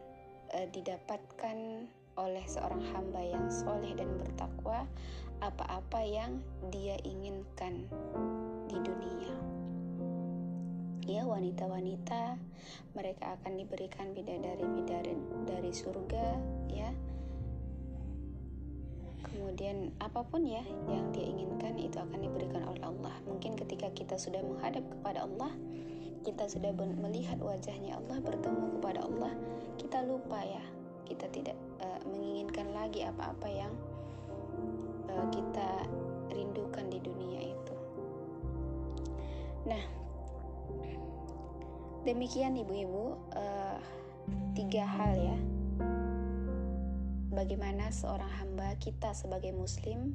uh, 0.56 0.68
didapatkan 0.72 1.58
oleh 2.20 2.44
seorang 2.44 2.84
hamba 2.92 3.24
yang 3.24 3.48
soleh 3.48 3.96
dan 3.96 4.12
bertakwa 4.20 4.84
apa-apa 5.40 6.04
yang 6.04 6.44
dia 6.68 7.00
inginkan 7.08 7.88
di 8.68 8.78
dunia. 8.84 9.32
Ya 11.08 11.24
wanita-wanita 11.26 12.38
mereka 12.94 13.40
akan 13.40 13.58
diberikan 13.58 14.12
bidadari-bidadari 14.12 15.16
dari 15.48 15.72
surga 15.72 16.38
ya. 16.70 16.92
Kemudian 19.30 19.96
apa 20.04 20.22
pun 20.28 20.44
ya 20.44 20.62
yang 20.92 21.10
dia 21.16 21.24
inginkan 21.24 21.80
itu 21.80 21.98
akan 21.98 22.20
diberikan 22.20 22.68
oleh 22.68 22.84
Allah. 22.84 23.16
Mungkin 23.26 23.56
ketika 23.56 23.90
kita 23.96 24.20
sudah 24.20 24.44
menghadap 24.44 24.84
kepada 24.86 25.24
Allah, 25.26 25.56
kita 26.28 26.52
sudah 26.52 26.76
melihat 26.76 27.40
wajahnya 27.40 27.96
Allah, 27.96 28.20
bertemu 28.20 28.66
kepada 28.78 29.00
Allah, 29.08 29.34
kita 29.80 30.04
lupa 30.04 30.44
ya 30.44 30.64
kita 31.10 31.26
tidak 31.34 31.58
uh, 31.82 32.00
menginginkan 32.06 32.70
lagi 32.78 33.02
apa-apa 33.02 33.48
yang 33.50 33.74
uh, 35.10 35.26
kita 35.34 35.90
rindukan 36.30 36.86
di 36.94 37.02
dunia 37.02 37.42
itu. 37.50 37.76
Nah, 39.66 39.84
demikian 42.06 42.56
ibu-ibu 42.62 43.18
uh, 43.34 43.82
tiga 44.54 44.86
hal 44.86 45.14
ya. 45.18 45.38
Bagaimana 47.34 47.90
seorang 47.90 48.30
hamba 48.42 48.76
kita 48.78 49.16
sebagai 49.16 49.56
Muslim 49.56 50.14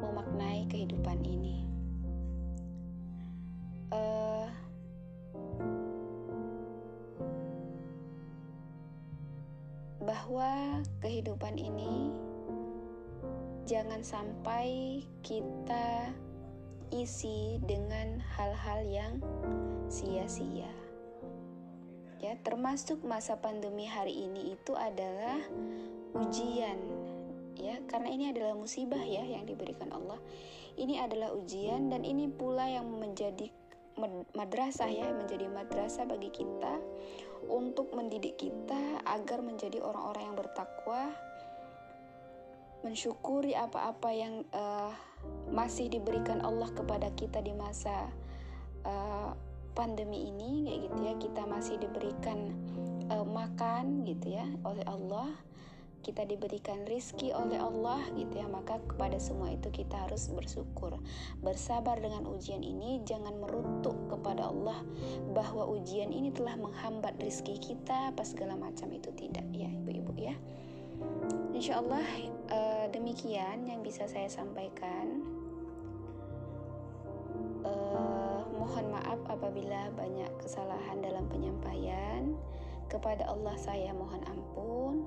memaknai 0.00 0.64
kehidupan 0.70 1.18
ini. 1.24 1.66
Uh, 3.90 4.29
bahwa 10.30 10.78
kehidupan 11.02 11.58
ini 11.58 12.14
jangan 13.66 13.98
sampai 14.06 15.02
kita 15.26 16.06
isi 16.94 17.58
dengan 17.66 18.22
hal-hal 18.38 18.86
yang 18.86 19.18
sia-sia. 19.90 20.70
Ya, 22.22 22.38
termasuk 22.46 23.02
masa 23.02 23.42
pandemi 23.42 23.90
hari 23.90 24.30
ini 24.30 24.54
itu 24.54 24.70
adalah 24.78 25.42
ujian 26.14 26.78
ya, 27.58 27.82
karena 27.90 28.14
ini 28.14 28.30
adalah 28.30 28.54
musibah 28.54 29.02
ya 29.02 29.26
yang 29.26 29.50
diberikan 29.50 29.90
Allah. 29.90 30.22
Ini 30.78 31.10
adalah 31.10 31.34
ujian 31.34 31.90
dan 31.90 32.06
ini 32.06 32.30
pula 32.30 32.70
yang 32.70 32.86
menjadi 32.86 33.50
madrasah 34.38 34.94
ya, 34.94 35.10
menjadi 35.10 35.50
madrasah 35.50 36.06
bagi 36.06 36.30
kita 36.30 36.78
untuk 37.50 37.90
mendidik 37.90 38.38
kita 38.38 39.02
agar 39.02 39.42
menjadi 39.42 39.82
orang-orang 39.82 40.30
yang 40.30 40.38
bertakwa, 40.38 41.02
mensyukuri 42.86 43.58
apa-apa 43.58 44.08
yang 44.14 44.46
uh, 44.54 44.94
masih 45.50 45.90
diberikan 45.90 46.40
Allah 46.46 46.70
kepada 46.70 47.10
kita 47.18 47.42
di 47.42 47.50
masa 47.52 48.08
uh, 48.86 49.34
pandemi 49.74 50.30
ini, 50.30 50.64
kayak 50.64 50.80
gitu 50.86 51.00
ya. 51.02 51.14
Kita 51.18 51.42
masih 51.50 51.76
diberikan 51.82 52.54
uh, 53.10 53.26
makan, 53.26 54.06
gitu 54.06 54.38
ya, 54.38 54.46
oleh 54.62 54.86
Allah 54.86 55.49
kita 56.00 56.24
diberikan 56.24 56.88
rizki 56.88 57.28
oleh 57.30 57.60
Allah 57.60 58.00
gitu 58.16 58.40
ya 58.40 58.48
maka 58.48 58.80
kepada 58.88 59.20
semua 59.20 59.52
itu 59.52 59.68
kita 59.68 60.08
harus 60.08 60.32
bersyukur. 60.32 60.96
Bersabar 61.44 62.00
dengan 62.00 62.24
ujian 62.24 62.64
ini 62.64 63.04
jangan 63.04 63.36
merutuk 63.36 63.96
kepada 64.08 64.48
Allah 64.48 64.80
bahwa 65.36 65.68
ujian 65.68 66.08
ini 66.08 66.32
telah 66.32 66.56
menghambat 66.56 67.20
rizki 67.20 67.60
kita 67.60 68.12
apa 68.12 68.24
segala 68.24 68.56
macam 68.56 68.88
itu 68.96 69.12
tidak 69.12 69.44
ya 69.52 69.68
ibu-ibu 69.68 70.12
ya. 70.16 70.34
Insya 71.52 71.80
Allah 71.84 72.04
uh, 72.48 72.86
demikian 72.88 73.68
yang 73.68 73.84
bisa 73.84 74.08
saya 74.08 74.28
sampaikan. 74.28 75.20
Uh, 77.60 78.40
mohon 78.56 78.88
maaf 78.88 79.20
apabila 79.28 79.92
banyak 79.92 80.32
kesalahan 80.40 81.04
dalam 81.04 81.28
penyampaian. 81.28 82.32
Kepada 82.90 83.22
Allah 83.30 83.54
saya 83.54 83.94
mohon 83.94 84.18
ampun 84.26 85.06